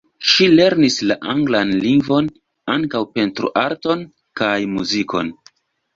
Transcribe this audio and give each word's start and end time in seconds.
Ŝi 0.27 0.45
lernis 0.59 0.95
la 1.09 1.17
anglan 1.33 1.73
lingvon, 1.83 2.31
ankaŭ 2.77 3.03
pentroarton 3.19 4.03
kaj 4.43 4.53
muzikon. 4.77 5.35